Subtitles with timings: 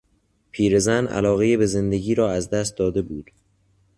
[0.51, 3.31] پیرزن علاقهی به زندگی را از دست داده بود.